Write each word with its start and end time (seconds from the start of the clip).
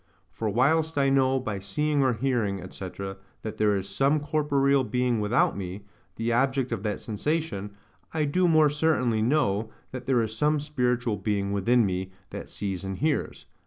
For 0.31 0.49
whilst 0.49 0.97
I 0.97 1.09
know, 1.09 1.39
by 1.39 1.59
seeing 1.59 2.01
or 2.01 2.13
hearing, 2.13 2.57
&c., 2.71 2.89
that 3.43 3.57
there 3.57 3.75
is 3.75 3.87
some 3.87 4.19
corporeal 4.19 4.83
being 4.83 5.19
without 5.19 5.55
me, 5.55 5.85
the 6.15 6.33
object 6.33 6.71
of 6.71 6.81
that 6.81 6.99
sensation, 6.99 7.75
I 8.11 8.25
do 8.25 8.47
more 8.47 8.71
certainly 8.71 9.21
know, 9.21 9.69
that 9.91 10.07
there 10.07 10.23
is 10.23 10.35
some 10.35 10.59
spiritual 10.59 11.17
being 11.17 11.51
within 11.51 11.85
me 11.85 12.11
that 12.31 12.49
sees 12.49 12.83
and 12.83 12.97
hears. 12.97 13.45